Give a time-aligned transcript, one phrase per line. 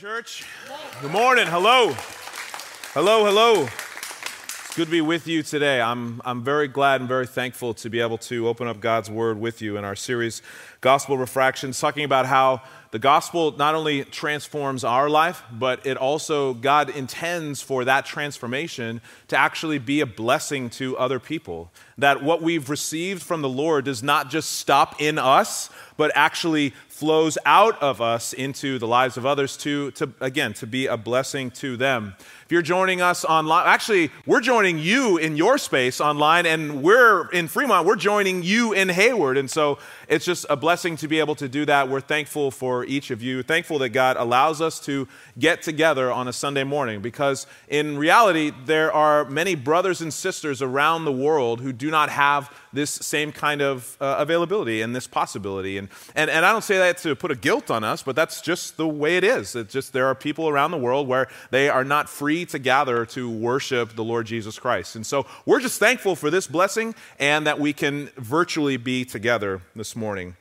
[0.00, 0.44] church.
[1.00, 1.46] Good morning.
[1.46, 1.92] Hello.
[2.94, 3.62] Hello, hello.
[3.62, 5.80] It's good to be with you today.
[5.80, 9.38] I'm, I'm very glad and very thankful to be able to open up God's Word
[9.38, 10.42] with you in our series,
[10.80, 12.62] Gospel Refractions, talking about how
[12.94, 19.00] the gospel not only transforms our life, but it also, God intends for that transformation
[19.26, 21.72] to actually be a blessing to other people.
[21.98, 26.72] That what we've received from the Lord does not just stop in us, but actually
[26.86, 30.96] flows out of us into the lives of others to, to again, to be a
[30.96, 32.14] blessing to them.
[32.44, 37.28] If you're joining us online, actually, we're joining you in your space online, and we're
[37.30, 39.38] in Fremont, we're joining you in Hayward.
[39.38, 39.78] And so
[40.14, 41.88] it's just a blessing to be able to do that.
[41.88, 45.08] We're thankful for each of you, thankful that God allows us to
[45.40, 50.62] get together on a Sunday morning because in reality, there are many brothers and sisters
[50.62, 55.06] around the world who do not have this same kind of uh, availability and this
[55.06, 55.78] possibility.
[55.78, 58.40] And, and, and I don't say that to put a guilt on us, but that's
[58.40, 59.54] just the way it is.
[59.54, 63.06] It's just there are people around the world where they are not free to gather
[63.06, 64.96] to worship the Lord Jesus Christ.
[64.96, 69.62] And so we're just thankful for this blessing and that we can virtually be together
[69.74, 70.36] this morning.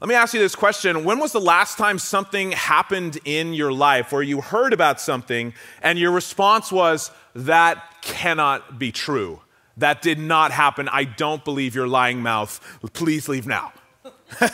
[0.00, 1.04] Let me ask you this question.
[1.04, 5.54] When was the last time something happened in your life where you heard about something
[5.80, 9.40] and your response was, that cannot be true?
[9.76, 10.88] That did not happen.
[10.88, 12.60] I don't believe your lying mouth.
[12.92, 13.72] Please leave now.
[14.40, 14.50] a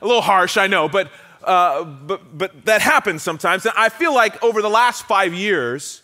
[0.00, 1.10] little harsh, I know, but,
[1.44, 3.66] uh, but, but that happens sometimes.
[3.66, 6.02] And I feel like over the last five years,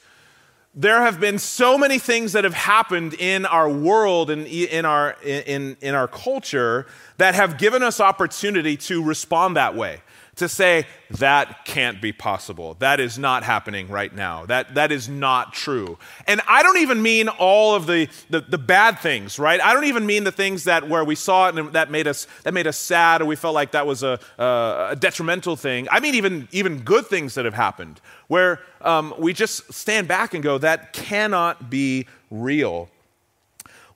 [0.74, 5.16] there have been so many things that have happened in our world and in our,
[5.22, 6.86] in, in our culture
[7.16, 10.00] that have given us opportunity to respond that way
[10.38, 12.74] to say that can't be possible.
[12.80, 14.46] That is not happening right now.
[14.46, 15.98] That, that is not true.
[16.26, 19.60] And I don't even mean all of the, the, the, bad things, right?
[19.60, 22.26] I don't even mean the things that where we saw it and that made us,
[22.42, 25.86] that made us sad or we felt like that was a, a, detrimental thing.
[25.90, 30.34] I mean even, even good things that have happened where um, we just stand back
[30.34, 32.88] and go, that cannot be real.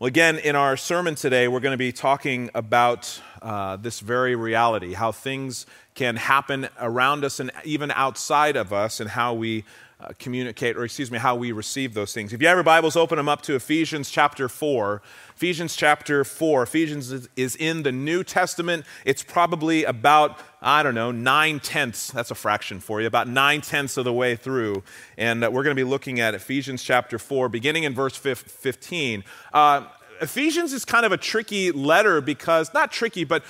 [0.03, 4.35] Well, again, in our sermon today, we're going to be talking about uh, this very
[4.35, 5.64] reality, how things
[5.95, 9.64] can happen around us and even outside of us, and how we
[10.03, 12.33] uh, communicate, or excuse me, how we receive those things.
[12.33, 15.01] If you have your Bibles, open them up to Ephesians chapter 4.
[15.36, 16.64] Ephesians chapter 4.
[16.64, 18.85] Ephesians is, in the New Testament.
[19.05, 23.61] It's probably about, I don't know, nine tenths, that's a fraction for you, about nine
[23.61, 24.83] tenths of the way through.
[25.17, 29.23] And uh, we're going to be looking at Ephesians chapter 4, beginning in verse 15.
[29.52, 29.85] Uh,
[30.22, 33.42] Ephesians is kind of a tricky letter because, not tricky, but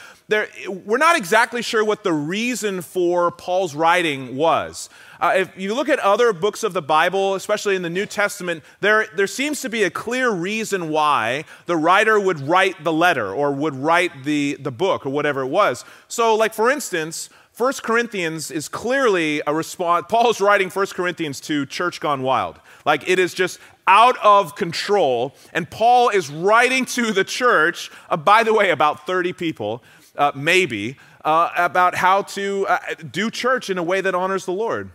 [0.66, 4.88] we're not exactly sure what the reason for Paul's writing was.
[5.20, 8.64] Uh, if you look at other books of the Bible, especially in the New Testament,
[8.80, 13.32] there, there seems to be a clear reason why the writer would write the letter
[13.32, 15.84] or would write the, the book or whatever it was.
[16.08, 17.28] So, like for instance,
[17.62, 20.06] 1 Corinthians is clearly a response.
[20.08, 22.58] Paul's writing 1 Corinthians to church gone wild.
[22.84, 25.36] Like it is just out of control.
[25.52, 29.80] And Paul is writing to the church, uh, by the way, about 30 people,
[30.18, 32.78] uh, maybe, uh, about how to uh,
[33.08, 34.90] do church in a way that honors the Lord.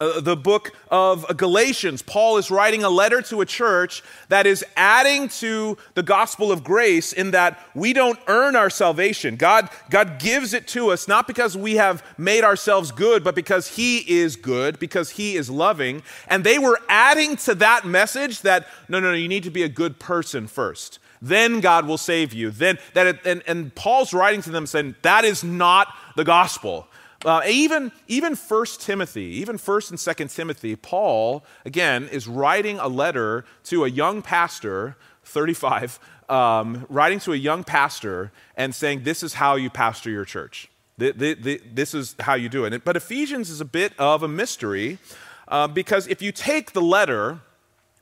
[0.00, 4.64] Uh, the book of Galatians, Paul is writing a letter to a church that is
[4.74, 9.36] adding to the gospel of grace in that we don't earn our salvation.
[9.36, 13.76] God, God gives it to us not because we have made ourselves good, but because
[13.76, 16.02] He is good, because He is loving.
[16.28, 19.64] And they were adding to that message that no, no, no, you need to be
[19.64, 22.50] a good person first then God will save you.
[22.50, 26.86] Then that it, and, and Paul's writing to them saying that is not the gospel.
[27.24, 32.88] Uh, even, even 1 Timothy, even 1 and 2 Timothy, Paul, again, is writing a
[32.88, 35.98] letter to a young pastor, 35,
[36.30, 40.70] um, writing to a young pastor and saying, This is how you pastor your church.
[40.96, 42.84] The, the, the, this is how you do it.
[42.84, 44.98] But Ephesians is a bit of a mystery
[45.48, 47.40] uh, because if you take the letter,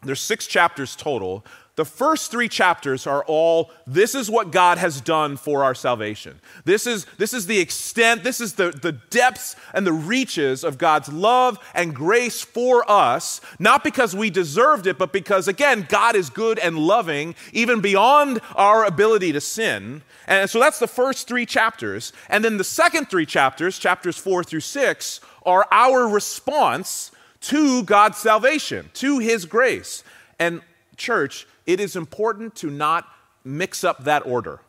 [0.02, 1.44] there's six chapters total.
[1.78, 6.40] The first three chapters are all this is what God has done for our salvation.
[6.64, 10.76] This is, this is the extent, this is the, the depths and the reaches of
[10.76, 16.16] God's love and grace for us, not because we deserved it, but because, again, God
[16.16, 20.02] is good and loving, even beyond our ability to sin.
[20.26, 22.12] And so that's the first three chapters.
[22.28, 27.12] And then the second three chapters, chapters four through six, are our response
[27.42, 30.02] to God's salvation, to His grace.
[30.40, 30.60] And,
[30.96, 33.06] church, it is important to not
[33.44, 34.60] mix up that order.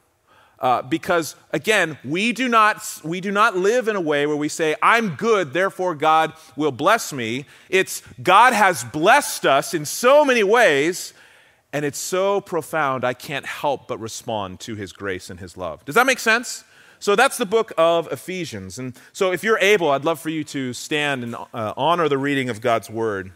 [0.60, 4.50] Uh, because again, we do, not, we do not live in a way where we
[4.50, 7.46] say, I'm good, therefore God will bless me.
[7.70, 11.14] It's God has blessed us in so many ways,
[11.72, 15.86] and it's so profound, I can't help but respond to his grace and his love.
[15.86, 16.66] Does that make sense?
[17.00, 18.78] So that's the book of Ephesians.
[18.78, 22.18] And so if you're able, I'd love for you to stand and uh, honor the
[22.18, 23.32] reading of God's word.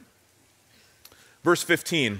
[1.45, 2.19] Verse 15.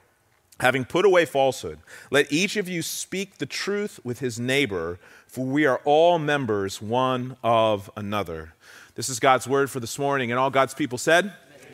[0.59, 1.79] Having put away falsehood,
[2.11, 6.81] let each of you speak the truth with his neighbor, for we are all members
[6.81, 8.53] one of another.
[8.95, 11.33] This is God's word for this morning, and all God's people said,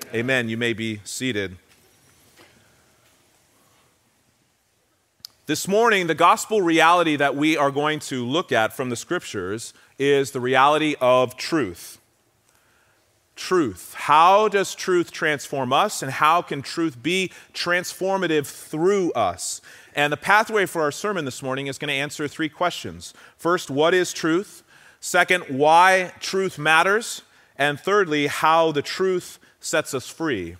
[0.10, 0.16] Amen.
[0.16, 0.50] Amen.
[0.50, 1.58] You may be seated.
[5.48, 9.74] This morning, the gospel reality that we are going to look at from the scriptures
[9.98, 11.97] is the reality of truth
[13.38, 13.94] truth.
[13.94, 19.62] How does truth transform us, and how can truth be transformative through us?
[19.96, 23.14] And the pathway for our sermon this morning is going to answer three questions.
[23.38, 24.64] First, what is truth?
[25.00, 27.22] Second, why truth matters?
[27.58, 30.58] And thirdly, how the truth sets us free.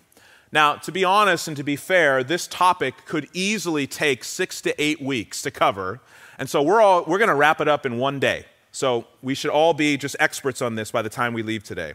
[0.50, 4.82] Now, to be honest and to be fair, this topic could easily take six to
[4.82, 6.00] eight weeks to cover.
[6.38, 8.46] And so we're, all, we're going to wrap it up in one day.
[8.72, 11.94] So we should all be just experts on this by the time we leave today.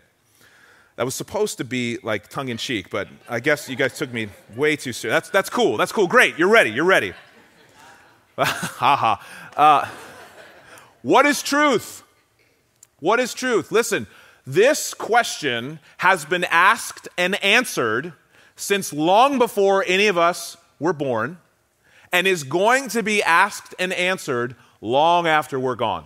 [0.96, 4.14] That was supposed to be like tongue in cheek, but I guess you guys took
[4.14, 5.10] me way too soon.
[5.12, 5.78] That's, that's cool.
[5.78, 6.08] That's cool.
[6.08, 6.38] Great.
[6.38, 6.70] You're ready.
[6.70, 7.14] You're ready.
[8.38, 9.16] Haha.
[9.58, 9.88] uh,
[11.02, 12.04] what is truth?
[13.00, 13.72] What is truth?
[13.72, 14.08] Listen,
[14.46, 18.14] this question has been asked and answered
[18.56, 21.38] since long before any of us were born
[22.12, 26.06] and is going to be asked and answered long after we're gone.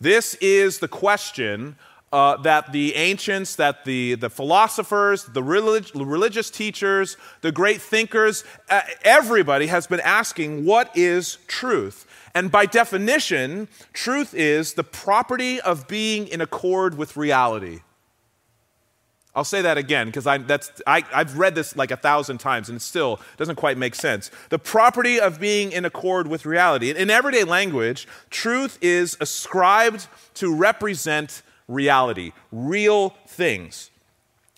[0.00, 1.76] This is the question
[2.14, 8.44] uh, that the ancients, that the, the philosophers, the relig- religious teachers, the great thinkers,
[8.70, 12.06] uh, everybody has been asking what is truth?
[12.32, 17.80] And by definition, truth is the property of being in accord with reality.
[19.34, 20.38] I'll say that again because I,
[20.86, 24.30] I've read this like a thousand times and it still doesn't quite make sense.
[24.50, 26.90] The property of being in accord with reality.
[26.90, 33.90] In everyday language, truth is ascribed to represent reality, real things.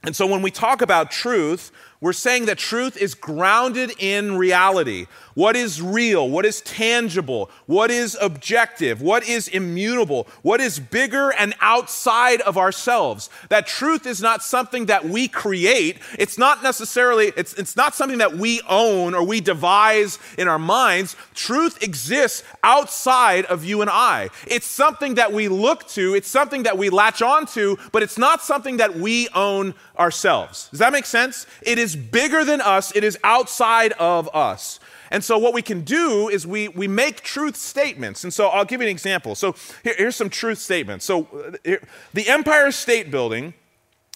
[0.03, 5.07] And so when we talk about truth, we're saying that truth is grounded in reality.
[5.37, 6.29] What is real?
[6.29, 7.51] What is tangible?
[7.67, 9.01] What is objective?
[9.01, 10.27] What is immutable?
[10.43, 13.31] What is bigger and outside of ourselves?
[13.49, 15.99] That truth is not something that we create.
[16.19, 20.59] It's not necessarily, it's, it's not something that we own or we devise in our
[20.59, 21.17] minds.
[21.35, 24.29] Truth exists outside of you and I.
[24.47, 28.43] It's something that we look to, it's something that we latch onto, but it's not
[28.43, 30.69] something that we own ourselves.
[30.71, 31.47] Does that make sense?
[31.63, 34.81] It is is bigger than us, it is outside of us.
[35.11, 38.25] And so, what we can do is we, we make truth statements.
[38.25, 39.35] And so, I'll give you an example.
[39.35, 41.05] So, here, here's some truth statements.
[41.05, 41.83] So, uh, here,
[42.15, 43.55] the Empire State Building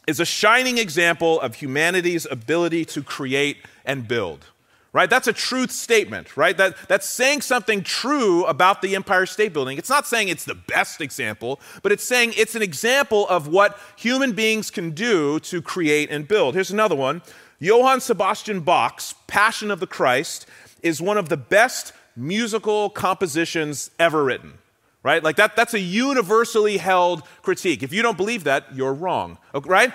[0.07, 4.47] is a shining example of humanity's ability to create and build
[4.93, 5.09] right?
[5.09, 6.57] That's a truth statement, right?
[6.57, 9.79] That, that's saying something true about the Empire State Building.
[9.79, 13.79] It's not saying it's the best example, but it's saying it's an example of what
[13.97, 16.55] human beings can do to create and build.
[16.55, 17.23] Here's another one
[17.61, 20.47] Johann Sebastian Bach's Passion of the Christ
[20.83, 24.55] is one of the best musical compositions ever written.
[25.03, 25.23] Right?
[25.25, 27.83] Like that, that's a universally held critique.
[27.83, 29.39] If you don't believe that, you're wrong.
[29.55, 29.93] Right?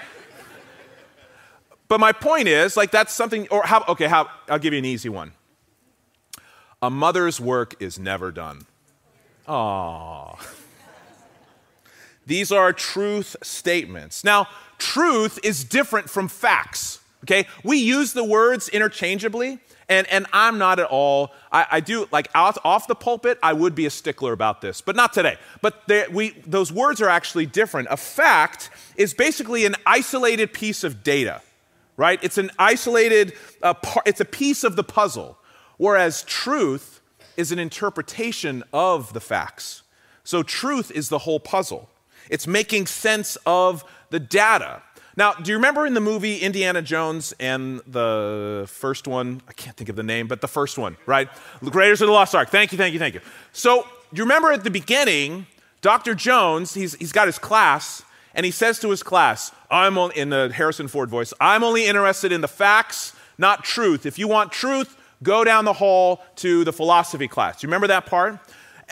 [1.88, 4.86] but my point is, like, that's something, or how, okay, how, I'll give you an
[4.86, 5.34] easy one.
[6.82, 8.65] A mother's work is never done.
[9.48, 10.39] Aww.
[12.25, 14.24] These are truth statements.
[14.24, 14.48] Now,
[14.80, 17.48] truth is different from facts Okay?
[17.63, 22.30] We use the words interchangeably, and, and I'm not at all, I, I do, like
[22.34, 25.38] out, off the pulpit, I would be a stickler about this, but not today.
[25.62, 27.88] But we, those words are actually different.
[27.92, 31.42] A fact is basically an isolated piece of data,
[31.98, 32.20] right?
[32.24, 35.38] It's an isolated, uh, par- it's a piece of the puzzle,
[35.77, 37.01] whereas truth
[37.38, 39.84] is an interpretation of the facts.
[40.24, 41.89] So truth is the whole puzzle.
[42.30, 44.82] It's making sense of the data.
[45.17, 49.41] Now, do you remember in the movie Indiana Jones and the first one?
[49.48, 51.29] I can't think of the name, but the first one, right?
[51.62, 52.50] The Raiders of the Lost Ark.
[52.50, 53.22] Thank you, thank you, thank you.
[53.53, 55.48] So, do you remember at the beginning,
[55.81, 56.15] Dr.
[56.15, 58.03] Jones, he's, he's got his class,
[58.34, 62.34] and he says to his class, I'm in the Harrison Ford voice, I'm only interested
[62.34, 64.05] in the facts, not truth.
[64.05, 67.62] If you want truth, go down the hall to the philosophy class.
[67.62, 68.38] Do you remember that part?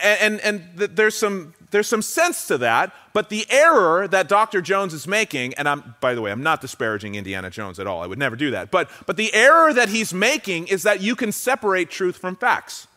[0.01, 4.29] And, and, and th- there's some there's some sense to that, but the error that
[4.29, 4.61] Dr.
[4.61, 8.01] Jones is making, and I'm, by the way, I'm not disparaging Indiana Jones at all.
[8.01, 8.71] I would never do that.
[8.71, 12.87] But, but the error that he's making is that you can separate truth from facts,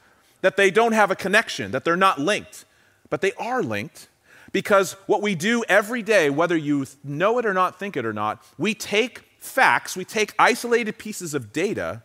[0.43, 2.65] that they don't have a connection, that they're not linked.
[3.11, 4.09] But they are linked
[4.53, 8.13] because what we do every day, whether you know it or not, think it or
[8.13, 12.03] not, we take facts, we take isolated pieces of data,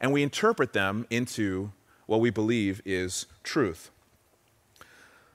[0.00, 1.72] and we interpret them into
[2.06, 3.90] what we believe is truth.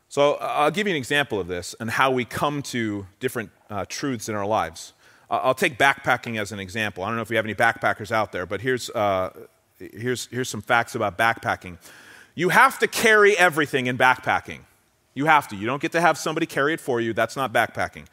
[0.09, 3.85] So I'll give you an example of this and how we come to different uh,
[3.89, 4.93] truths in our lives.
[5.29, 7.03] I'll take backpacking as an example.
[7.03, 9.31] I don't know if we have any backpackers out there, but here's, uh,
[9.77, 11.77] here's, here's some facts about backpacking.
[12.33, 14.59] You have to carry everything in backpacking.
[15.13, 15.57] You have to.
[15.57, 17.11] You don't get to have somebody carry it for you.
[17.11, 18.05] That's not backpacking.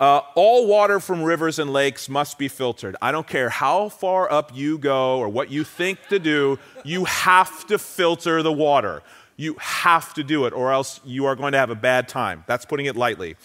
[0.00, 2.96] Uh, all water from rivers and lakes must be filtered.
[3.00, 7.04] I don't care how far up you go or what you think to do, you
[7.04, 9.02] have to filter the water.
[9.40, 12.44] You have to do it, or else you are going to have a bad time.
[12.46, 13.36] That's putting it lightly.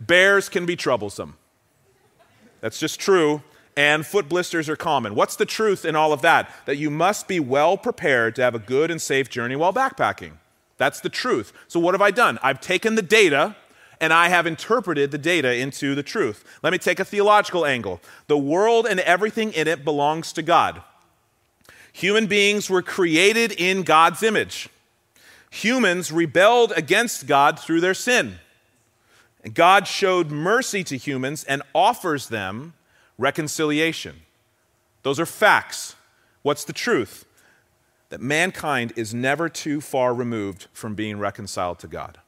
[0.00, 1.36] Bears can be troublesome.
[2.60, 3.42] That's just true.
[3.76, 5.16] And foot blisters are common.
[5.16, 6.48] What's the truth in all of that?
[6.66, 10.34] That you must be well prepared to have a good and safe journey while backpacking.
[10.76, 11.52] That's the truth.
[11.66, 12.38] So, what have I done?
[12.44, 13.56] I've taken the data
[14.00, 16.44] and I have interpreted the data into the truth.
[16.62, 18.00] Let me take a theological angle.
[18.28, 20.80] The world and everything in it belongs to God.
[21.92, 24.68] Human beings were created in God's image
[25.50, 28.38] humans rebelled against God through their sin.
[29.42, 32.74] And God showed mercy to humans and offers them
[33.18, 34.22] reconciliation.
[35.02, 35.96] Those are facts.
[36.42, 37.24] What's the truth?
[38.10, 42.18] That mankind is never too far removed from being reconciled to God.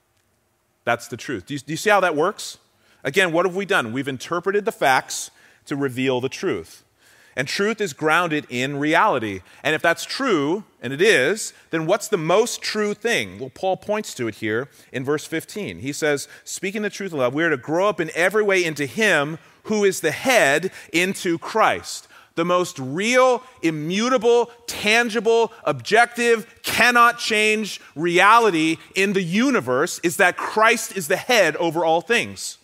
[0.85, 1.47] That's the truth.
[1.47, 2.59] Do you, do you see how that works?
[3.05, 3.93] Again, what have we done?
[3.93, 5.31] We've interpreted the facts
[5.67, 6.85] to reveal the truth.
[7.35, 9.41] And truth is grounded in reality.
[9.63, 13.39] And if that's true, and it is, then what's the most true thing?
[13.39, 15.79] Well, Paul points to it here in verse 15.
[15.79, 18.65] He says, Speaking the truth in love, we are to grow up in every way
[18.65, 22.09] into Him who is the head, into Christ.
[22.35, 30.97] The most real, immutable, tangible, objective, cannot change reality in the universe is that Christ
[30.97, 32.59] is the head over all things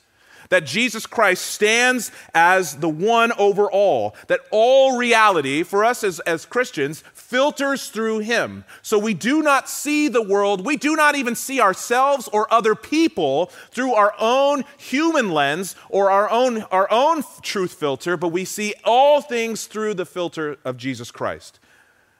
[0.48, 6.20] that Jesus Christ stands as the one over all, that all reality for us as,
[6.20, 8.64] as Christians filters through him.
[8.82, 12.74] So we do not see the world, we do not even see ourselves or other
[12.74, 18.44] people through our own human lens or our own, our own truth filter, but we
[18.44, 21.60] see all things through the filter of Jesus Christ,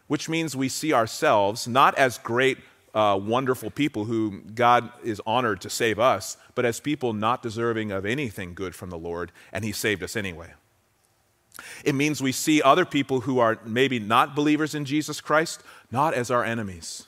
[0.07, 2.59] which means we see ourselves not as great
[2.95, 7.93] uh, wonderful people who God is honored to save us, but as people not deserving
[7.93, 10.53] of anything good from the Lord, and He saved us anyway.
[11.85, 16.15] It means we see other people who are maybe not believers in Jesus Christ, not
[16.15, 17.07] as our enemies,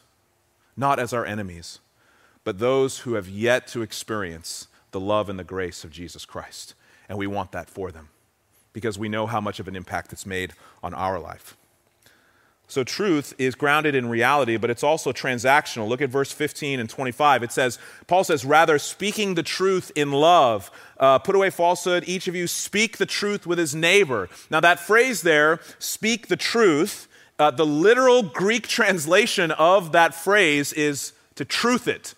[0.77, 1.79] not as our enemies,
[2.45, 6.75] but those who have yet to experience the love and the grace of Jesus Christ.
[7.09, 8.09] And we want that for them
[8.73, 11.57] because we know how much of an impact it's made on our life.
[12.71, 15.89] So truth is grounded in reality, but it's also transactional.
[15.89, 17.43] Look at verse 15 and 25.
[17.43, 20.71] It says, Paul says, rather speaking the truth in love.
[20.97, 22.05] Uh, put away falsehood.
[22.07, 24.29] Each of you speak the truth with his neighbor.
[24.51, 27.09] Now, that phrase there, speak the truth,
[27.41, 32.15] uh, the literal Greek translation of that phrase is to truth it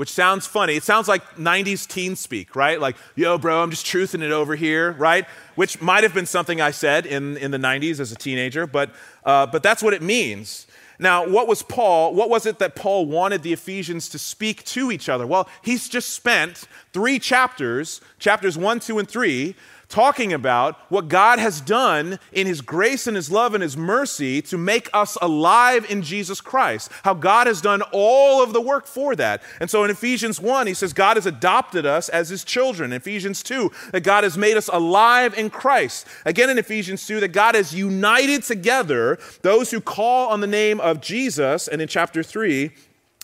[0.00, 0.76] which sounds funny.
[0.76, 2.80] It sounds like 90s teen speak, right?
[2.80, 5.26] Like, yo, bro, I'm just truthing it over here, right?
[5.56, 8.92] Which might have been something I said in, in the 90s as a teenager, but,
[9.26, 10.66] uh, but that's what it means.
[10.98, 14.90] Now, what was Paul, what was it that Paul wanted the Ephesians to speak to
[14.90, 15.26] each other?
[15.26, 19.54] Well, he's just spent three chapters, chapters one, two, and three,
[19.90, 24.40] talking about what God has done in His grace and His love and His mercy
[24.42, 26.90] to make us alive in Jesus Christ.
[27.02, 29.42] How God has done all of the work for that.
[29.60, 32.92] And so in Ephesians 1, he says, God has adopted us as His children.
[32.92, 36.06] In Ephesians 2, that God has made us alive in Christ.
[36.24, 40.80] Again in Ephesians 2, that God has united together those who call on the name
[40.80, 41.66] of Jesus.
[41.66, 42.70] And in chapter 3,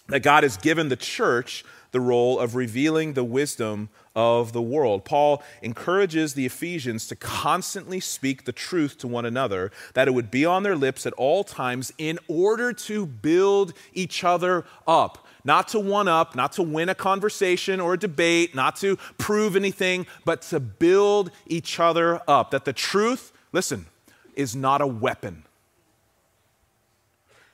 [0.08, 5.04] that God has given the church the role of revealing the wisdom of the world.
[5.04, 10.30] Paul encourages the Ephesians to constantly speak the truth to one another, that it would
[10.30, 15.26] be on their lips at all times in order to build each other up.
[15.44, 19.54] Not to one up, not to win a conversation or a debate, not to prove
[19.54, 22.50] anything, but to build each other up.
[22.50, 23.86] That the truth, listen,
[24.34, 25.44] is not a weapon.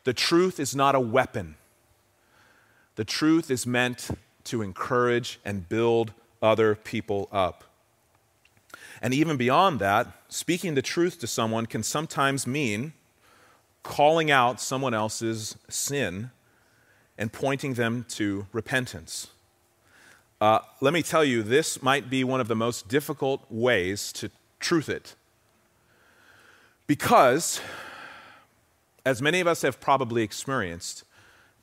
[0.04, 1.57] The truth is not a weapon.
[2.95, 4.11] The truth is meant
[4.45, 6.12] to encourage and build
[6.43, 7.65] other people up.
[9.01, 12.93] And even beyond that, speaking the truth to someone can sometimes mean
[13.83, 16.31] calling out someone else's sin
[17.19, 19.29] and pointing them to repentance.
[20.41, 24.31] Uh, let me tell you, this might be one of the most difficult ways to
[24.59, 25.15] truth it.
[26.87, 27.61] Because,
[29.05, 31.05] as many of us have probably experienced,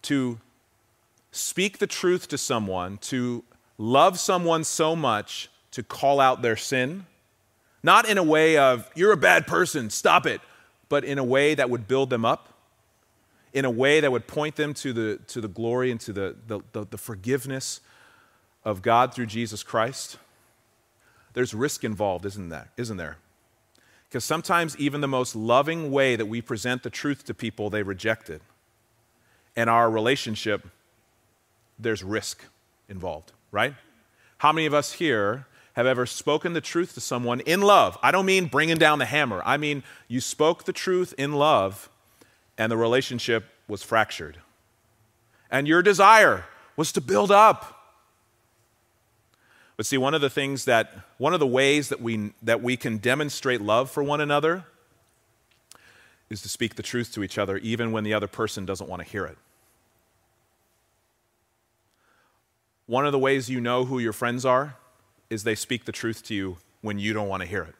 [0.03, 0.39] to
[1.31, 3.43] speak the truth to someone, to
[3.79, 7.07] love someone so much to call out their sin,
[7.81, 10.41] not in a way of, you're a bad person, stop it,
[10.89, 12.53] but in a way that would build them up,
[13.53, 16.35] in a way that would point them to the, to the glory and to the,
[16.45, 17.79] the, the, the forgiveness
[18.63, 20.17] of God through Jesus Christ.
[21.33, 23.17] There's risk involved, isn't that, isn't there?
[24.07, 27.83] Because sometimes, even the most loving way that we present the truth to people, they
[27.83, 28.41] reject it.
[29.55, 30.67] And our relationship
[31.79, 32.43] there's risk
[32.89, 33.73] involved, right?
[34.39, 37.97] How many of us here have ever spoken the truth to someone in love?
[38.01, 39.41] I don't mean bringing down the hammer.
[39.45, 41.89] I mean, you spoke the truth in love
[42.57, 44.39] and the relationship was fractured.
[45.51, 47.75] And your desire was to build up.
[49.77, 52.75] But see, one of the things that, one of the ways that we, that we
[52.75, 54.65] can demonstrate love for one another
[56.29, 59.01] is to speak the truth to each other, even when the other person doesn't want
[59.01, 59.37] to hear it.
[62.89, 64.75] One of the ways you know who your friends are
[65.29, 67.75] is they speak the truth to you when you don't want to hear it.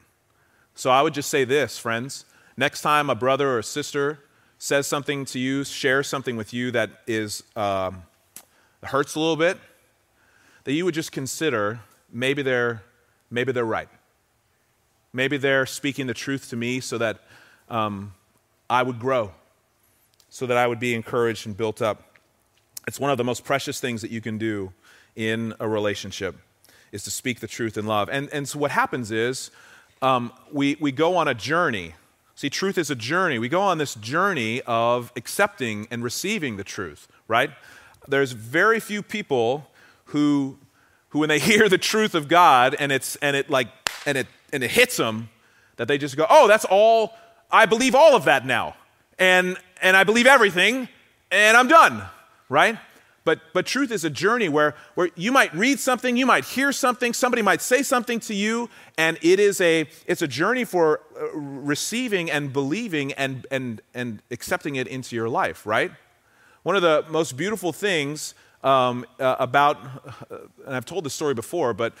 [0.76, 2.24] So I would just say this, friends.
[2.56, 4.20] Next time a brother or a sister
[4.56, 8.04] says something to you, shares something with you that is um,
[8.84, 9.58] hurts a little bit,
[10.62, 11.80] that you would just consider
[12.12, 12.84] maybe they're
[13.32, 13.88] maybe they're right.
[15.12, 17.18] Maybe they're speaking the truth to me so that
[17.68, 18.14] um,
[18.70, 19.32] I would grow,
[20.28, 22.04] so that I would be encouraged and built up.
[22.86, 24.72] It's one of the most precious things that you can do
[25.16, 26.36] in a relationship
[26.92, 28.08] is to speak the truth in love.
[28.10, 29.50] And, and so what happens is
[30.02, 31.94] um, we, we go on a journey.
[32.34, 33.38] See, truth is a journey.
[33.38, 37.50] We go on this journey of accepting and receiving the truth, right?
[38.08, 39.70] There's very few people
[40.06, 40.58] who,
[41.10, 43.68] who when they hear the truth of God and, it's, and, it, like,
[44.06, 45.28] and, it, and it hits them,
[45.76, 47.14] that they just go, oh, that's all,
[47.50, 48.76] I believe all of that now.
[49.18, 50.88] And, and I believe everything,
[51.30, 52.02] and I'm done,
[52.48, 52.78] right?
[53.24, 56.72] But, but truth is a journey where, where you might read something, you might hear
[56.72, 61.00] something, somebody might say something to you, and it is a, it's a journey for
[61.16, 65.92] uh, receiving and believing and, and, and accepting it into your life, right?
[66.62, 69.76] One of the most beautiful things um, uh, about,
[70.30, 71.92] uh, and I've told this story before, but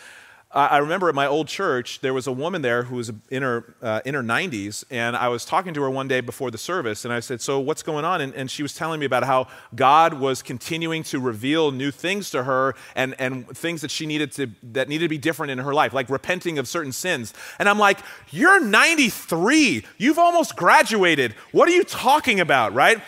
[0.52, 3.72] I remember at my old church, there was a woman there who was in her,
[3.80, 7.04] uh, in her 90s, and I was talking to her one day before the service,
[7.04, 8.20] and I said, So, what's going on?
[8.20, 12.30] And, and she was telling me about how God was continuing to reveal new things
[12.30, 15.58] to her and, and things that she needed to, that needed to be different in
[15.58, 17.32] her life, like repenting of certain sins.
[17.60, 19.84] And I'm like, You're 93.
[19.98, 21.34] You've almost graduated.
[21.52, 23.00] What are you talking about, right?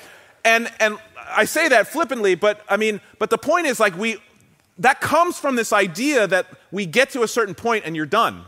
[0.44, 0.96] And, and
[1.28, 4.18] I say that flippantly, but I mean, but the point is like we,
[4.78, 8.44] that comes from this idea that we get to a certain point and you're done.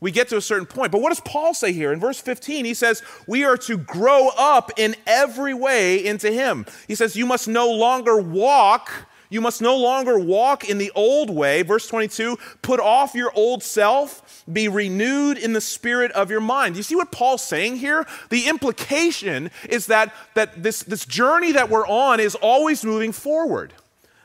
[0.00, 0.92] We get to a certain point.
[0.92, 1.92] But what does Paul say here?
[1.92, 6.66] In verse 15, he says, We are to grow up in every way into him.
[6.86, 8.90] He says, You must no longer walk.
[9.28, 11.62] You must no longer walk in the old way.
[11.62, 16.76] Verse 22 put off your old self, be renewed in the spirit of your mind.
[16.76, 18.06] You see what Paul's saying here?
[18.28, 23.72] The implication is that, that this, this journey that we're on is always moving forward.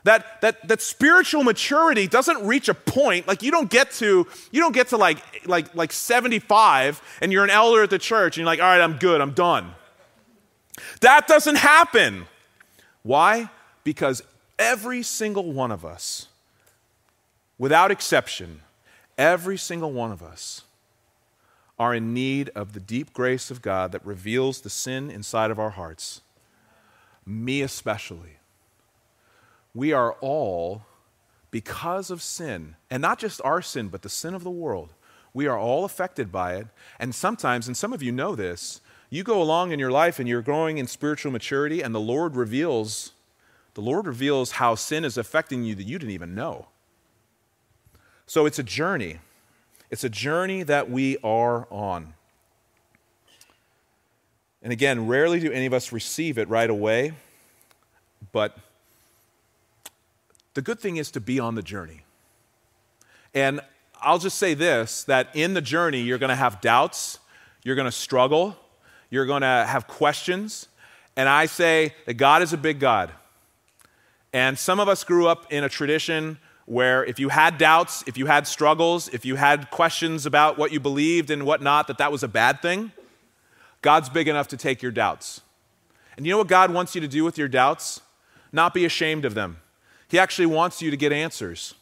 [0.04, 4.60] That, that, that spiritual maturity doesn't reach a point like you don't get to you
[4.60, 8.42] don't get to like, like, like 75 and you're an elder at the church and
[8.42, 9.74] you're like all right i'm good i'm done.
[11.02, 12.26] That doesn't happen.
[13.02, 13.50] Why?
[13.84, 14.22] Because
[14.58, 16.26] every single one of us
[17.58, 18.62] without exception
[19.18, 20.62] every single one of us
[21.78, 25.58] are in need of the deep grace of God that reveals the sin inside of
[25.58, 26.20] our hearts,
[27.26, 28.36] me especially.
[29.74, 30.82] We are all,
[31.50, 34.92] because of sin, and not just our sin, but the sin of the world,
[35.34, 36.66] we are all affected by it.
[36.98, 40.28] And sometimes, and some of you know this, you go along in your life and
[40.28, 43.12] you're growing in spiritual maturity, and the Lord reveals,
[43.74, 46.66] the Lord reveals how sin is affecting you that you didn't even know.
[48.26, 49.18] So it's a journey.
[49.90, 52.14] It's a journey that we are on.
[54.62, 57.12] And again, rarely do any of us receive it right away,
[58.32, 58.56] but
[60.54, 62.02] the good thing is to be on the journey.
[63.34, 63.60] And
[64.00, 67.18] I'll just say this that in the journey, you're going to have doubts,
[67.62, 68.56] you're going to struggle,
[69.10, 70.68] you're going to have questions.
[71.16, 73.12] And I say that God is a big God.
[74.32, 78.16] And some of us grew up in a tradition where if you had doubts, if
[78.16, 82.10] you had struggles, if you had questions about what you believed and whatnot, that that
[82.10, 82.92] was a bad thing,
[83.82, 85.42] God's big enough to take your doubts.
[86.16, 88.00] And you know what God wants you to do with your doubts?
[88.52, 89.58] Not be ashamed of them.
[90.12, 91.74] He actually wants you to get answers.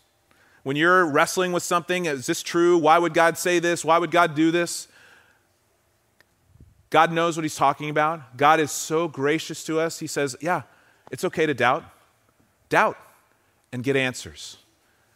[0.62, 2.78] When you're wrestling with something, is this true?
[2.78, 3.84] Why would God say this?
[3.84, 4.86] Why would God do this?
[6.90, 8.36] God knows what He's talking about.
[8.36, 9.98] God is so gracious to us.
[9.98, 10.62] He says, Yeah,
[11.10, 11.82] it's okay to doubt.
[12.68, 12.96] Doubt
[13.72, 14.58] and get answers.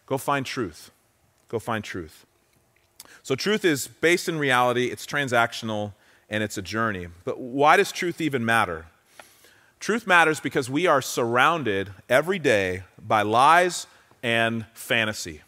[0.06, 0.90] Go find truth.
[1.46, 2.26] Go find truth.
[3.22, 5.92] So, truth is based in reality, it's transactional,
[6.28, 7.06] and it's a journey.
[7.22, 8.86] But why does truth even matter?
[9.84, 13.86] Truth matters because we are surrounded every day by lies
[14.22, 15.42] and fantasy.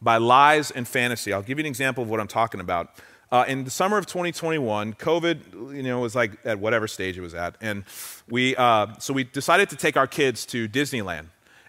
[0.00, 1.32] By lies and fantasy.
[1.32, 2.90] I'll give you an example of what I'm talking about.
[3.30, 7.20] Uh, in the summer of 2021, COVID, you know, was like at whatever stage it
[7.20, 7.84] was at, and
[8.28, 11.26] we uh, so we decided to take our kids to Disneyland.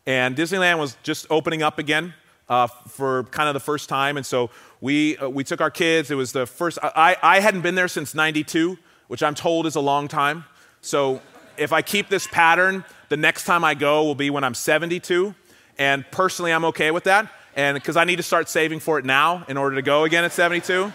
[0.08, 2.15] And Disneyland was just opening up again
[2.49, 4.17] uh, for kind of the first time.
[4.17, 4.49] And so
[4.82, 6.10] we, uh, we took our kids.
[6.10, 8.79] It was the first, I, I hadn't been there since 92,
[9.10, 10.45] which I'm told is a long time.
[10.82, 11.21] So
[11.58, 15.34] if I keep this pattern, the next time I go will be when I'm 72.
[15.78, 17.32] And personally, I'm okay with that.
[17.56, 20.24] And because I need to start saving for it now in order to go again
[20.24, 20.92] at 72.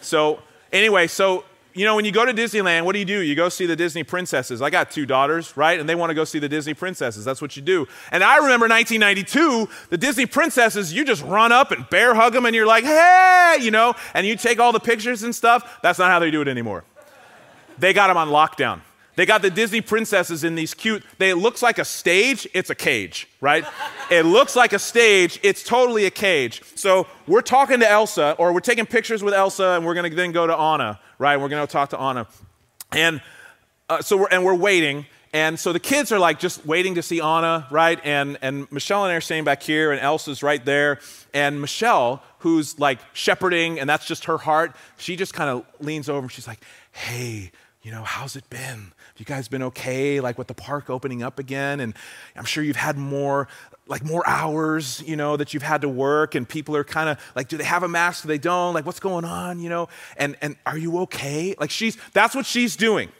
[0.00, 0.40] So,
[0.72, 1.44] anyway, so
[1.76, 3.20] you know, when you go to Disneyland, what do you do?
[3.20, 4.62] You go see the Disney princesses.
[4.62, 5.78] I got two daughters, right?
[5.78, 7.22] And they want to go see the Disney princesses.
[7.22, 7.86] That's what you do.
[8.10, 12.46] And I remember 1992, the Disney princesses, you just run up and bear hug them
[12.46, 15.80] and you're like, hey, you know, and you take all the pictures and stuff.
[15.82, 16.82] That's not how they do it anymore.
[17.78, 18.80] They got them on lockdown.
[19.16, 22.70] They got the Disney princesses in these cute, they, it looks like a stage, it's
[22.70, 23.64] a cage, right?
[24.10, 26.62] it looks like a stage, it's totally a cage.
[26.74, 30.32] So we're talking to Elsa, or we're taking pictures with Elsa, and we're gonna then
[30.32, 31.38] go to Anna, right?
[31.38, 32.28] We're gonna talk to Anna.
[32.92, 33.22] And
[33.88, 37.02] uh, so we're, and we're waiting, and so the kids are like just waiting to
[37.02, 38.00] see Anna, right?
[38.04, 40.98] And, and Michelle and I are staying back here, and Elsa's right there.
[41.34, 46.08] And Michelle, who's like shepherding, and that's just her heart, she just kind of leans
[46.08, 46.60] over and she's like,
[46.92, 47.50] hey,
[47.82, 48.92] you know, how's it been?
[49.20, 51.80] You guys been okay, like with the park opening up again?
[51.80, 51.94] And
[52.34, 53.48] I'm sure you've had more,
[53.86, 57.18] like more hours, you know, that you've had to work, and people are kind of
[57.34, 58.22] like, do they have a mask?
[58.22, 58.74] Do they don't?
[58.74, 59.60] Like, what's going on?
[59.60, 61.54] You know, and and are you okay?
[61.58, 63.10] Like she's that's what she's doing.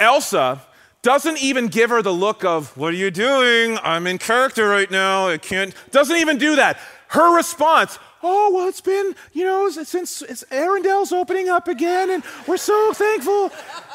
[0.00, 0.62] Elsa
[1.02, 3.78] doesn't even give her the look of, what are you doing?
[3.82, 5.28] I'm in character right now.
[5.28, 6.78] I can't, doesn't even do that.
[7.08, 12.22] Her response, oh, well, it's been, you know, since it's Arendelle's opening up again, and
[12.46, 13.50] we're so thankful.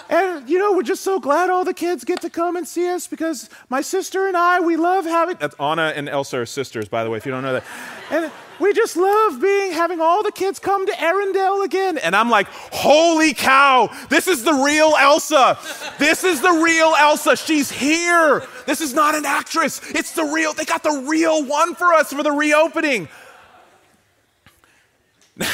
[0.10, 2.90] And, you know, we're just so glad all the kids get to come and see
[2.90, 5.38] us because my sister and I, we love having.
[5.40, 7.64] That's Anna and Elsa are sisters, by the way, if you don't know that.
[8.10, 11.98] And we just love being, having all the kids come to Arendelle again.
[11.98, 15.58] And I'm like, holy cow, this is the real Elsa.
[16.00, 17.36] This is the real Elsa.
[17.36, 18.44] She's here.
[18.66, 19.82] This is not an actress.
[19.94, 23.08] It's the real, they got the real one for us for the reopening.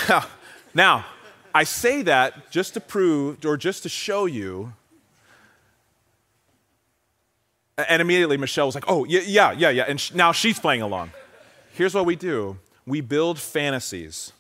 [0.10, 0.26] Now,
[0.74, 1.06] now,
[1.56, 4.74] I say that just to prove or just to show you.
[7.78, 9.86] And immediately Michelle was like, oh, yeah, yeah, yeah, yeah.
[9.88, 11.12] And sh- now she's playing along.
[11.74, 12.58] Here's what we do
[12.90, 14.34] we build fantasies.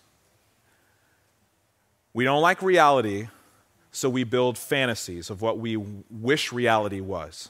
[2.13, 3.27] We don't like reality,
[3.91, 7.49] so we build fantasies of what we wish reality was.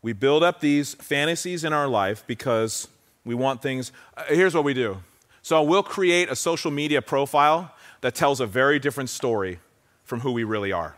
[0.00, 2.88] We build up these fantasies in our life because
[3.26, 3.92] we want things.
[4.16, 5.02] Uh, here's what we do.
[5.42, 9.58] So we'll create a social media profile that tells a very different story
[10.04, 10.96] from who we really are.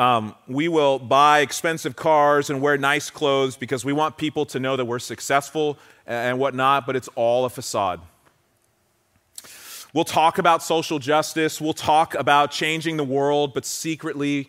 [0.00, 4.58] Um, we will buy expensive cars and wear nice clothes because we want people to
[4.58, 8.00] know that we're successful and whatnot, but it's all a facade.
[9.92, 14.48] We'll talk about social justice, we'll talk about changing the world, but secretly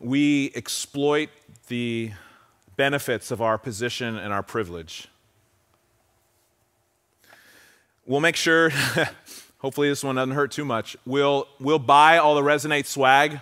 [0.00, 1.28] we exploit
[1.68, 2.10] the
[2.74, 5.06] benefits of our position and our privilege.
[8.04, 8.72] We'll make sure
[9.58, 10.96] Hopefully, this one doesn't hurt too much.
[11.04, 13.40] We'll, we'll buy all the Resonate swag.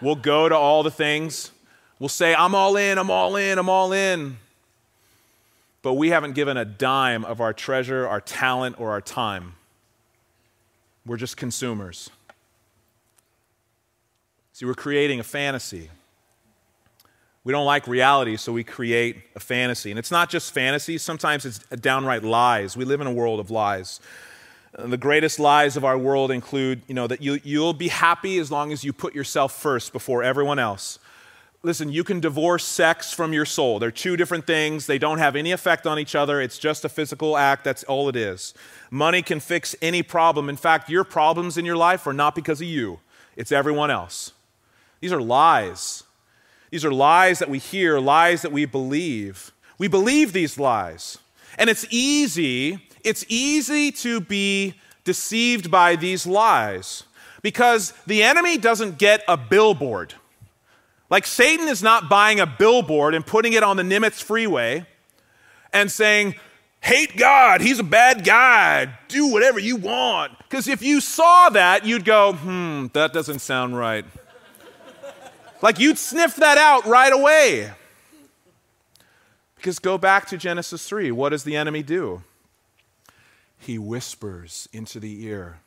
[0.00, 1.50] We'll go to all the things.
[1.98, 4.38] We'll say, I'm all in, I'm all in, I'm all in.
[5.82, 9.54] But we haven't given a dime of our treasure, our talent, or our time.
[11.06, 12.10] We're just consumers.
[14.54, 15.90] See, we're creating a fantasy.
[17.44, 19.90] We don't like reality, so we create a fantasy.
[19.90, 22.76] And it's not just fantasy, sometimes it's downright lies.
[22.76, 24.00] We live in a world of lies.
[24.76, 28.38] Uh, the greatest lies of our world include, you know, that you, you'll be happy
[28.38, 30.98] as long as you put yourself first before everyone else.
[31.62, 33.78] Listen, you can divorce sex from your soul.
[33.78, 34.86] They're two different things.
[34.86, 36.40] They don't have any effect on each other.
[36.40, 37.64] It's just a physical act.
[37.64, 38.52] That's all it is.
[38.90, 40.50] Money can fix any problem.
[40.50, 43.00] In fact, your problems in your life are not because of you,
[43.36, 44.32] it's everyone else.
[45.00, 46.02] These are lies.
[46.70, 49.52] These are lies that we hear, lies that we believe.
[49.78, 51.18] We believe these lies.
[51.56, 57.04] And it's easy, it's easy to be deceived by these lies
[57.42, 60.14] because the enemy doesn't get a billboard.
[61.10, 64.86] Like Satan is not buying a billboard and putting it on the Nimitz freeway
[65.72, 66.34] and saying,
[66.80, 70.36] hate God, he's a bad guy, do whatever you want.
[70.38, 74.04] Because if you saw that, you'd go, hmm, that doesn't sound right.
[75.60, 77.70] Like you'd sniff that out right away.
[79.56, 81.10] Because go back to Genesis 3.
[81.10, 82.22] What does the enemy do?
[83.64, 85.60] He whispers into the ear.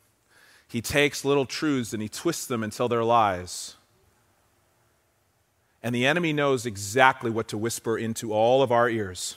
[0.68, 3.74] He takes little truths and he twists them until they're lies.
[5.82, 9.36] And the enemy knows exactly what to whisper into all of our ears.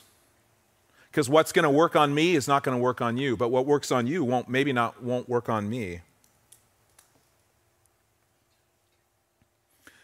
[1.10, 3.50] Because what's going to work on me is not going to work on you, but
[3.50, 6.02] what works on you won't maybe not won't work on me.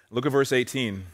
[0.10, 1.06] Look at verse 18.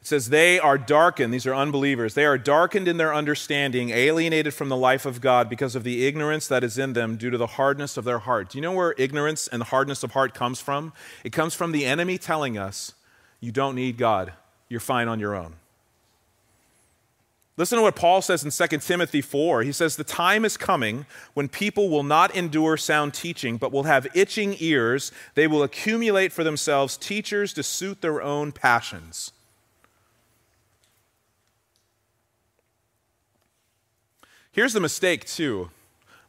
[0.00, 4.54] It says, They are darkened, these are unbelievers, they are darkened in their understanding, alienated
[4.54, 7.38] from the life of God because of the ignorance that is in them due to
[7.38, 8.50] the hardness of their heart.
[8.50, 10.92] Do you know where ignorance and hardness of heart comes from?
[11.24, 12.94] It comes from the enemy telling us,
[13.40, 14.32] You don't need God,
[14.68, 15.54] you're fine on your own.
[17.58, 19.64] Listen to what Paul says in 2 Timothy 4.
[19.64, 23.82] He says, The time is coming when people will not endure sound teaching, but will
[23.82, 25.10] have itching ears.
[25.34, 29.32] They will accumulate for themselves teachers to suit their own passions.
[34.58, 35.70] Here's the mistake, too.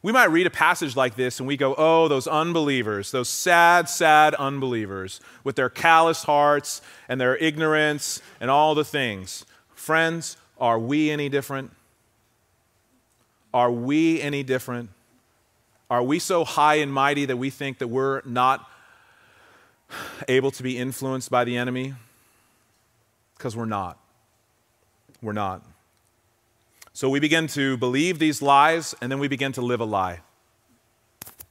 [0.03, 3.89] We might read a passage like this and we go, oh, those unbelievers, those sad,
[3.89, 9.47] sad unbelievers with their callous hearts and their ignorance and all the things.
[9.73, 11.71] Friends, are we any different?
[13.51, 14.91] Are we any different?
[15.89, 18.69] Are we so high and mighty that we think that we're not
[20.27, 21.95] able to be influenced by the enemy?
[23.35, 23.97] Because we're not.
[25.19, 25.63] We're not.
[26.99, 30.19] So we begin to believe these lies, and then we begin to live a lie.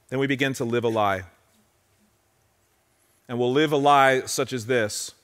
[0.09, 1.23] Then we begin to live a lie.
[3.27, 5.15] And we'll live a lie such as this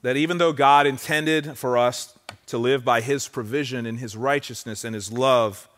[0.00, 4.82] that even though God intended for us to live by His provision and His righteousness
[4.82, 5.68] and His love.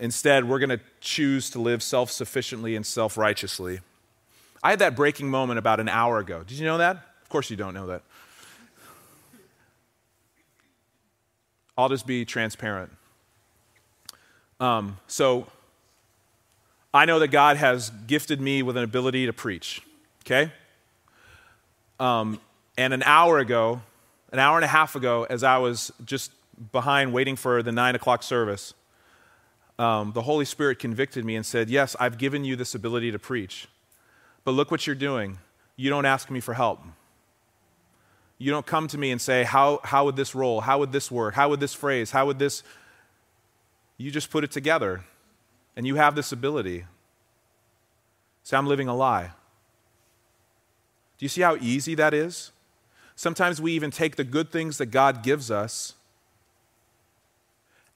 [0.00, 3.80] Instead, we're going to choose to live self sufficiently and self righteously.
[4.62, 6.42] I had that breaking moment about an hour ago.
[6.42, 6.96] Did you know that?
[7.20, 8.00] Of course, you don't know that.
[11.78, 12.90] I'll just be transparent.
[14.58, 15.46] Um, so,
[16.92, 19.80] I know that God has gifted me with an ability to preach,
[20.26, 20.50] okay?
[22.00, 22.40] Um,
[22.76, 23.80] and an hour ago,
[24.32, 26.32] an hour and a half ago, as I was just
[26.72, 28.74] behind waiting for the nine o'clock service,
[29.78, 33.20] um, the Holy Spirit convicted me and said, Yes, I've given you this ability to
[33.20, 33.68] preach.
[34.42, 35.38] But look what you're doing.
[35.76, 36.80] You don't ask me for help.
[38.38, 40.60] You don't come to me and say, How, how would this roll?
[40.60, 41.34] How would this work?
[41.34, 42.12] How would this phrase?
[42.12, 42.62] How would this.
[43.96, 45.04] You just put it together
[45.76, 46.84] and you have this ability.
[48.44, 49.32] Say, I'm living a lie.
[51.18, 52.52] Do you see how easy that is?
[53.16, 55.94] Sometimes we even take the good things that God gives us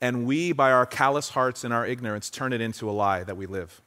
[0.02, 3.37] and we, by our callous hearts and our ignorance, turn it into a lie that
[3.37, 3.81] we live.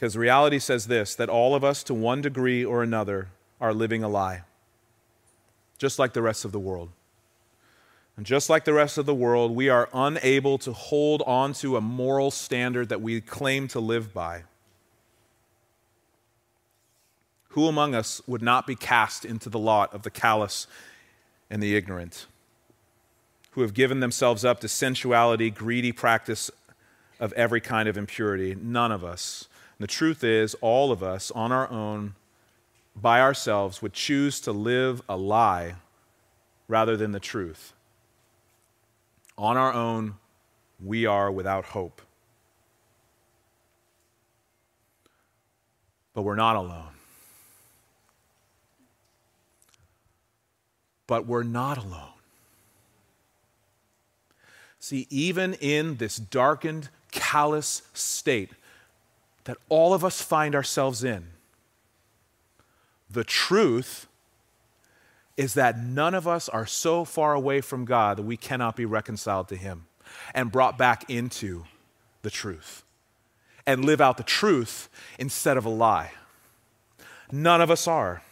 [0.00, 3.28] Because reality says this that all of us, to one degree or another,
[3.60, 4.44] are living a lie,
[5.76, 6.88] just like the rest of the world.
[8.16, 11.76] And just like the rest of the world, we are unable to hold on to
[11.76, 14.44] a moral standard that we claim to live by.
[17.50, 20.66] Who among us would not be cast into the lot of the callous
[21.50, 22.24] and the ignorant,
[23.50, 26.50] who have given themselves up to sensuality, greedy practice
[27.18, 28.56] of every kind of impurity?
[28.58, 29.46] None of us.
[29.80, 32.14] The truth is, all of us on our own,
[32.94, 35.76] by ourselves, would choose to live a lie
[36.68, 37.72] rather than the truth.
[39.38, 40.16] On our own,
[40.84, 42.02] we are without hope.
[46.12, 46.92] But we're not alone.
[51.06, 52.12] But we're not alone.
[54.78, 58.50] See, even in this darkened, callous state
[59.50, 61.26] that all of us find ourselves in,
[63.10, 64.06] the truth
[65.36, 68.84] is that none of us are so far away from God that we cannot be
[68.84, 69.86] reconciled to Him
[70.36, 71.64] and brought back into
[72.22, 72.84] the truth
[73.66, 76.12] and live out the truth instead of a lie.
[77.32, 78.22] None of us are.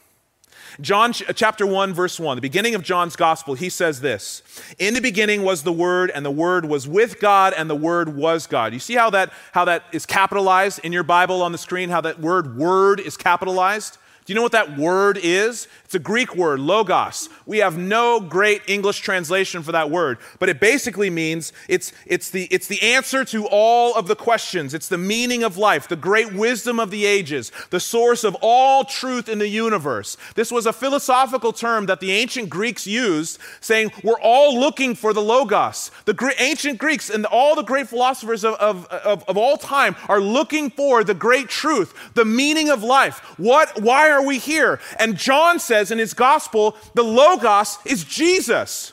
[0.81, 4.43] John chapter 1, verse 1, the beginning of John's gospel, he says this
[4.79, 8.17] In the beginning was the Word, and the Word was with God, and the Word
[8.17, 8.73] was God.
[8.73, 11.91] You see how that, how that is capitalized in your Bible on the screen?
[11.91, 13.99] How that word, word, is capitalized?
[14.29, 15.69] Do you know what that word is?
[15.87, 17.31] It's a Greek word, logos.
[17.47, 22.29] We have no great English translation for that word, but it basically means it's, it's,
[22.29, 24.75] the, it's the answer to all of the questions.
[24.75, 28.85] It's the meaning of life, the great wisdom of the ages, the source of all
[28.85, 30.19] truth in the universe.
[30.35, 35.15] This was a philosophical term that the ancient Greeks used, saying, We're all looking for
[35.15, 35.91] the logos.
[36.05, 40.21] The ancient Greeks and all the great philosophers of, of, of, of all time are
[40.21, 43.21] looking for the great truth, the meaning of life.
[43.39, 44.81] What, why are we here?
[44.99, 48.93] And John says, in his gospel, the Logos is Jesus.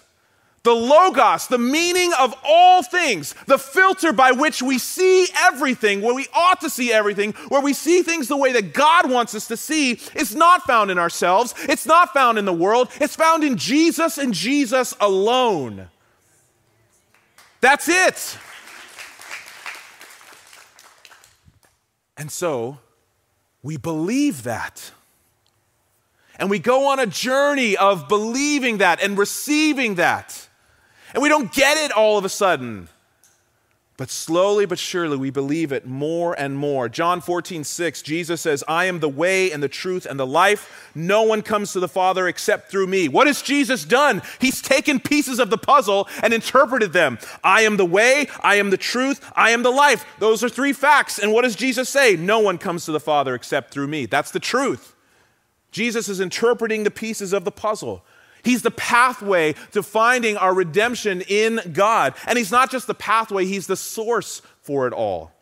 [0.64, 6.16] The Logos, the meaning of all things, the filter by which we see everything, where
[6.16, 9.48] we ought to see everything, where we see things the way that God wants us
[9.50, 11.54] to see, is not found in ourselves.
[11.70, 12.90] It's not found in the world.
[13.00, 15.88] It's found in Jesus and Jesus alone.
[17.62, 18.38] That's it.
[22.18, 22.80] And so
[23.62, 24.92] we believe that.
[26.40, 30.48] And we go on a journey of believing that and receiving that.
[31.14, 32.90] And we don't get it all of a sudden.
[33.98, 36.90] But slowly but surely we believe it more and more.
[36.90, 40.92] John 14, 6, Jesus says, I am the way and the truth and the life.
[40.94, 43.08] No one comes to the Father except through me.
[43.08, 44.22] What has Jesus done?
[44.42, 47.18] He's taken pieces of the puzzle and interpreted them.
[47.42, 50.06] I am the way, I am the truth, I am the life.
[50.20, 51.18] Those are three facts.
[51.18, 52.18] And what does Jesus say?
[52.18, 54.08] No one comes to the Father except through me.
[54.08, 54.95] That's the truth.
[55.76, 58.02] Jesus is interpreting the pieces of the puzzle.
[58.44, 62.14] He's the pathway to finding our redemption in God.
[62.26, 65.34] And He's not just the pathway, He's the source for it all.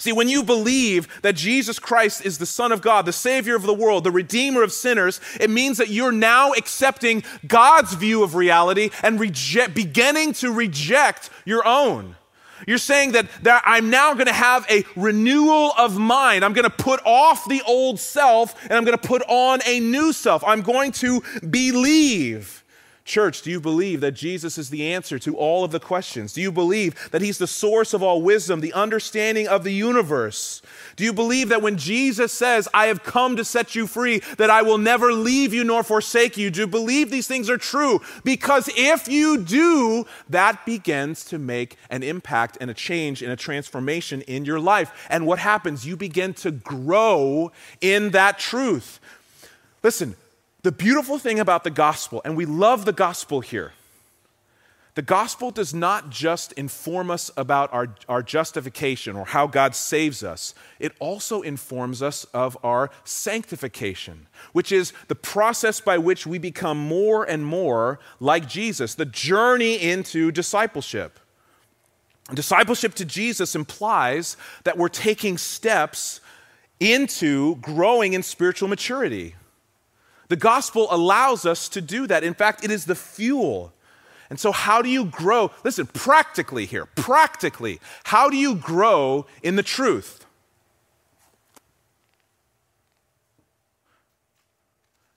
[0.00, 3.62] See, when you believe that Jesus Christ is the Son of God, the Savior of
[3.62, 8.34] the world, the Redeemer of sinners, it means that you're now accepting God's view of
[8.34, 12.16] reality and beginning to reject your own.
[12.66, 16.44] You're saying that, that I'm now going to have a renewal of mind.
[16.44, 19.80] I'm going to put off the old self and I'm going to put on a
[19.80, 20.42] new self.
[20.44, 22.55] I'm going to believe.
[23.06, 26.32] Church, do you believe that Jesus is the answer to all of the questions?
[26.32, 30.60] Do you believe that He's the source of all wisdom, the understanding of the universe?
[30.96, 34.50] Do you believe that when Jesus says, I have come to set you free, that
[34.50, 36.50] I will never leave you nor forsake you?
[36.50, 38.00] Do you believe these things are true?
[38.24, 43.36] Because if you do, that begins to make an impact and a change and a
[43.36, 45.06] transformation in your life.
[45.08, 45.86] And what happens?
[45.86, 48.98] You begin to grow in that truth.
[49.84, 50.16] Listen,
[50.66, 53.72] the beautiful thing about the gospel, and we love the gospel here,
[54.96, 60.24] the gospel does not just inform us about our, our justification or how God saves
[60.24, 66.36] us, it also informs us of our sanctification, which is the process by which we
[66.36, 71.20] become more and more like Jesus, the journey into discipleship.
[72.34, 76.20] Discipleship to Jesus implies that we're taking steps
[76.80, 79.36] into growing in spiritual maturity.
[80.28, 82.24] The gospel allows us to do that.
[82.24, 83.72] In fact, it is the fuel
[84.28, 85.52] and so, how do you grow?
[85.62, 90.26] Listen, practically here, practically, how do you grow in the truth?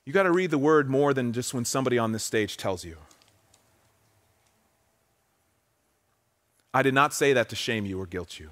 [0.05, 2.83] You got to read the word more than just when somebody on this stage tells
[2.83, 2.97] you.
[6.73, 8.51] I did not say that to shame you or guilt you.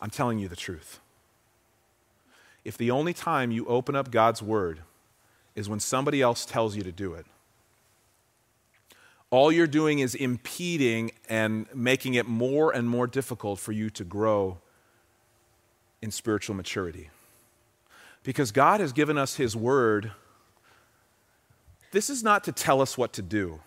[0.00, 1.00] I'm telling you the truth.
[2.66, 4.80] If the only time you open up God's word
[5.54, 7.24] is when somebody else tells you to do it,
[9.30, 14.02] all you're doing is impeding and making it more and more difficult for you to
[14.02, 14.58] grow
[16.02, 17.10] in spiritual maturity.
[18.24, 20.10] Because God has given us His Word.
[21.92, 23.60] This is not to tell us what to do.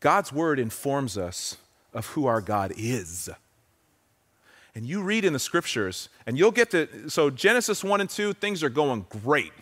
[0.00, 1.58] God's Word informs us
[1.94, 3.30] of who our God is.
[4.74, 8.32] And you read in the scriptures, and you'll get to, so Genesis 1 and 2,
[8.34, 9.52] things are going great.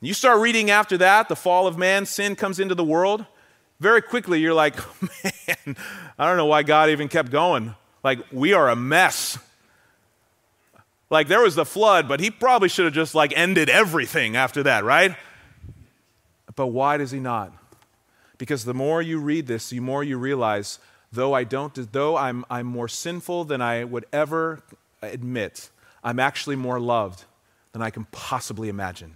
[0.00, 3.26] You start reading after that, the fall of man, sin comes into the world,
[3.80, 5.76] very quickly you're like, man,
[6.18, 7.74] I don't know why God even kept going.
[8.02, 9.38] Like, we are a mess.
[11.10, 14.62] Like, there was the flood, but he probably should have just like ended everything after
[14.64, 15.16] that, right?
[16.54, 17.52] But why does he not?
[18.36, 20.78] Because the more you read this, the more you realize,
[21.12, 24.62] though I don't, though I'm, I'm more sinful than I would ever
[25.02, 25.70] admit,
[26.02, 27.24] I'm actually more loved
[27.72, 29.14] than I can possibly imagine.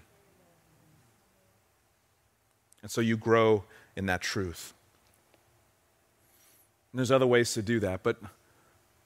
[2.83, 3.65] And so you grow
[3.97, 4.75] in that truth.
[6.93, 8.19] And there's other ways to do that, but,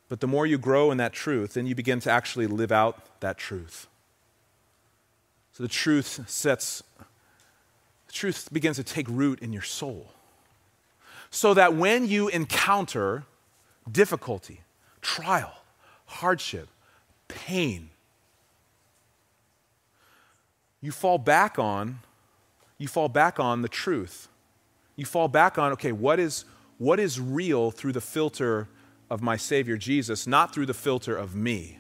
[0.09, 3.21] but the more you grow in that truth, then you begin to actually live out
[3.21, 3.87] that truth.
[5.53, 6.83] So the truth sets,
[8.07, 10.11] the truth begins to take root in your soul.
[11.37, 13.25] So that when you encounter
[13.91, 14.63] difficulty,
[15.03, 15.53] trial,
[16.07, 16.69] hardship,
[17.29, 17.91] pain,
[20.81, 21.99] you fall back on
[22.79, 24.29] you fall back on the truth.
[24.97, 26.45] You fall back on, okay, what is,
[26.79, 28.69] what is real through the filter
[29.09, 31.79] of my Savior Jesus, not through the filter of me.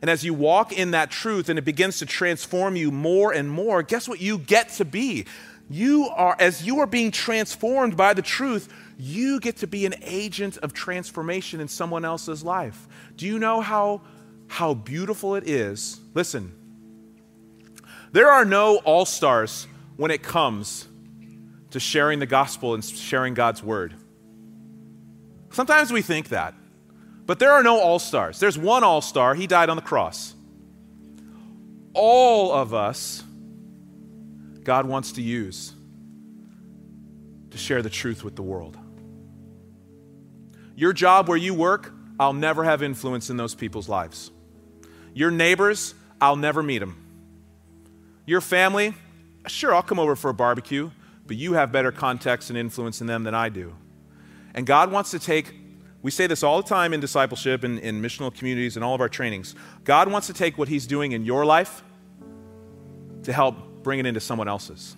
[0.00, 3.50] And as you walk in that truth and it begins to transform you more and
[3.50, 5.26] more, guess what you get to be?
[5.70, 9.94] You are, as you are being transformed by the truth, you get to be an
[10.02, 12.88] agent of transformation in someone else's life.
[13.16, 14.00] Do you know how,
[14.48, 16.00] how beautiful it is?
[16.14, 16.54] Listen,
[18.12, 19.66] there are no all stars
[19.96, 20.88] when it comes
[21.70, 23.94] to sharing the gospel and sharing God's word.
[25.50, 26.54] Sometimes we think that,
[27.26, 28.40] but there are no all stars.
[28.40, 30.34] There's one all star, he died on the cross.
[31.92, 33.22] All of us,
[34.68, 35.72] God wants to use
[37.52, 38.76] to share the truth with the world.
[40.76, 41.90] Your job where you work,
[42.20, 44.30] I'll never have influence in those people's lives.
[45.14, 47.02] Your neighbors, I'll never meet them.
[48.26, 48.92] Your family,
[49.46, 50.90] sure, I'll come over for a barbecue,
[51.26, 53.74] but you have better context and influence in them than I do.
[54.52, 55.54] And God wants to take,
[56.02, 59.00] we say this all the time in discipleship and in missional communities and all of
[59.00, 59.54] our trainings.
[59.84, 61.82] God wants to take what He's doing in your life
[63.22, 64.94] to help bring it into someone else's.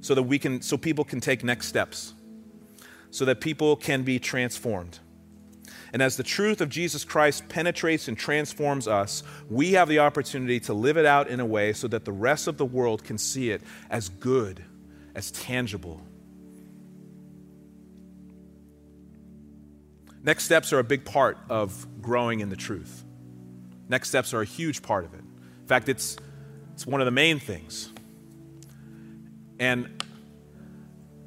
[0.00, 2.12] So that we can, so people can take next steps,
[3.10, 4.98] so that people can be transformed.
[5.92, 10.58] And as the truth of Jesus Christ penetrates and transforms us, we have the opportunity
[10.58, 13.16] to live it out in a way so that the rest of the world can
[13.16, 14.60] see it as good,
[15.14, 16.00] as tangible.
[20.24, 23.04] Next steps are a big part of growing in the truth.
[23.88, 25.20] Next steps are a huge part of it.
[25.20, 26.16] In fact, it's,
[26.80, 27.92] it's one of the main things.
[29.58, 30.02] And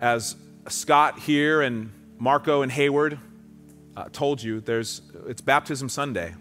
[0.02, 0.36] as
[0.68, 3.20] Scott here and Marco and Hayward
[3.96, 6.34] uh, told you, there's, it's Baptism Sunday.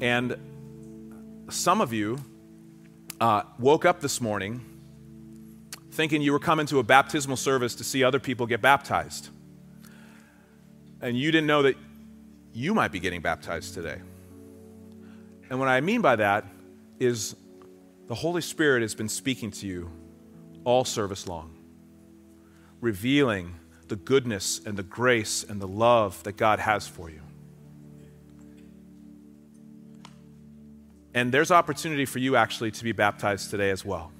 [0.00, 0.36] And
[1.50, 2.18] some of you
[3.20, 4.60] uh, woke up this morning
[5.92, 9.28] thinking you were coming to a baptismal service to see other people get baptized.
[11.00, 11.76] And you didn't know that
[12.52, 14.00] you might be getting baptized today.
[15.48, 16.44] And what I mean by that
[16.98, 17.36] is
[18.10, 19.88] the Holy Spirit has been speaking to you
[20.64, 21.56] all service long,
[22.80, 23.54] revealing
[23.86, 27.20] the goodness and the grace and the love that God has for you.
[31.14, 34.10] And there's opportunity for you actually to be baptized today as well.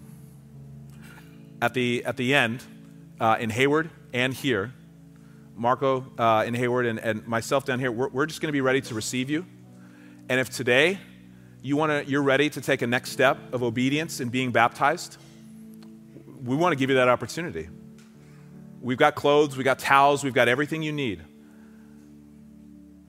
[1.60, 2.62] At the, at the end,
[3.18, 4.72] uh, in Hayward and here,
[5.56, 8.60] Marco uh, in Hayward and, and myself down here, we're, we're just going to be
[8.60, 9.44] ready to receive you.
[10.28, 11.00] And if today
[11.62, 15.16] you wanna, you're ready to take a next step of obedience in being baptized,
[16.44, 17.68] we want to give you that opportunity.
[18.80, 21.22] We've got clothes, we've got towels, we've got everything you need.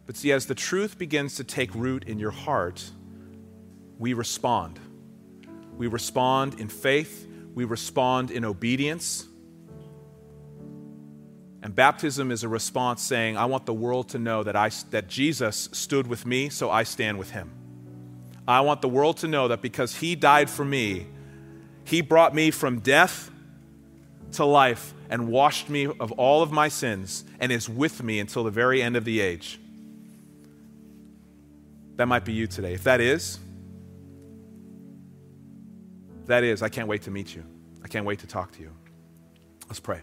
[0.06, 2.92] But see, as the truth begins to take root in your heart,
[3.98, 4.80] we respond.
[5.78, 9.28] We respond in faith, we respond in obedience.
[11.64, 15.08] And baptism is a response saying, I want the world to know that, I, that
[15.08, 17.61] Jesus stood with me, so I stand with him.
[18.48, 21.08] I want the world to know that because he died for me,
[21.84, 23.32] he brought me from death
[24.34, 28.44] to life and washed me of all of my sins and is with me until
[28.44, 29.60] the very end of the age.
[31.98, 32.74] That might be you today.
[32.74, 33.40] If that is,
[36.28, 37.44] that is, I can't wait to meet you.
[37.84, 38.72] I can't wait to talk to you.
[39.68, 40.02] Let's pray.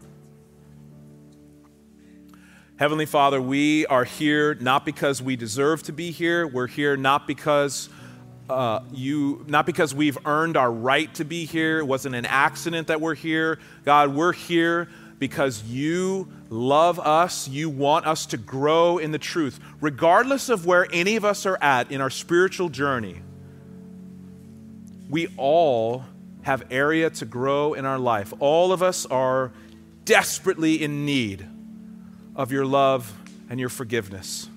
[2.77, 6.47] Heavenly Father, we are here not because we deserve to be here.
[6.47, 7.89] We're here not because
[8.49, 11.79] uh, you, not because we've earned our right to be here.
[11.79, 13.59] It wasn't an accident that we're here.
[13.85, 14.89] God, we're here
[15.19, 17.49] because you love us.
[17.49, 19.61] You want us to grow in the truth.
[19.81, 23.21] Regardless of where any of us are at in our spiritual journey,
[25.09, 26.05] we all
[26.43, 28.33] have area to grow in our life.
[28.39, 29.53] All of us are
[30.05, 31.47] desperately in need
[32.35, 33.13] of your love
[33.51, 34.49] and your forgiveness.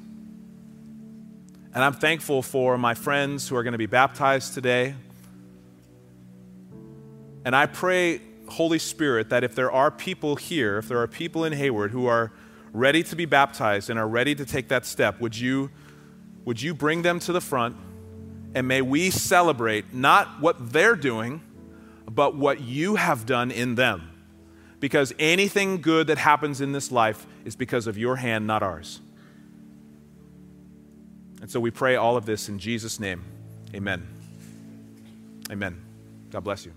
[1.74, 4.94] And I'm thankful for my friends who are going to be baptized today.
[7.46, 8.20] And I pray,
[8.50, 12.08] Holy Spirit, that if there are people here, if there are people in Hayward who
[12.08, 12.34] are
[12.74, 15.70] ready to be baptized and are ready to take that step, would you,
[16.44, 17.78] would you bring them to the front?
[18.54, 21.42] And may we celebrate not what they're doing,
[22.06, 24.10] but what you have done in them.
[24.82, 29.00] Because anything good that happens in this life is because of your hand, not ours.
[31.42, 33.24] And so we pray all of this in Jesus' name.
[33.74, 34.08] Amen.
[35.52, 35.82] Amen.
[36.30, 36.74] God bless you.